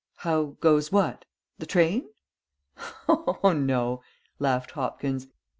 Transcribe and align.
"How 0.15 0.55
goes 0.61 0.91
what? 0.91 1.25
The 1.59 1.67
train?" 1.67 2.09
"Oh, 3.07 3.53
no," 3.55 4.01
laughed 4.39 4.71
Hopkins. 4.71 5.27